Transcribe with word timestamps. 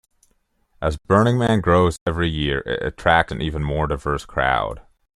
As 0.81 0.97
Burning 0.97 1.37
Man 1.37 1.61
grows 1.61 1.99
every 2.07 2.27
year 2.27 2.63
it 2.65 2.81
attracts 2.81 3.31
an 3.31 3.39
even 3.39 3.63
more 3.63 3.85
diverse 3.85 4.25
crowd. 4.25 4.81